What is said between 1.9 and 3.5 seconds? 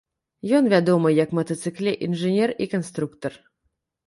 інжынер і канструктар.